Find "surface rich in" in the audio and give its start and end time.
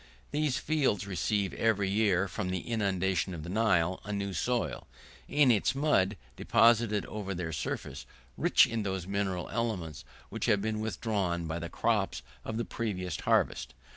7.53-8.81